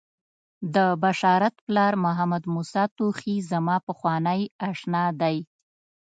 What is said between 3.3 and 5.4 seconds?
زما پخوانی آشنا دی.